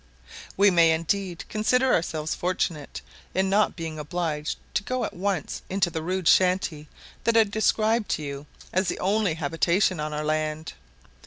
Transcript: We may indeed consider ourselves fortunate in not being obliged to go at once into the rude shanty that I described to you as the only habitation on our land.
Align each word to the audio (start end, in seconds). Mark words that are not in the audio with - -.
We 0.57 0.71
may 0.71 0.93
indeed 0.93 1.45
consider 1.47 1.93
ourselves 1.93 2.33
fortunate 2.33 3.01
in 3.35 3.51
not 3.51 3.75
being 3.75 3.99
obliged 3.99 4.57
to 4.73 4.81
go 4.81 5.05
at 5.05 5.13
once 5.13 5.61
into 5.69 5.91
the 5.91 6.01
rude 6.01 6.27
shanty 6.27 6.89
that 7.23 7.37
I 7.37 7.43
described 7.43 8.09
to 8.17 8.23
you 8.23 8.47
as 8.73 8.87
the 8.87 8.97
only 8.97 9.35
habitation 9.35 9.99
on 9.99 10.11
our 10.11 10.25
land. 10.25 10.73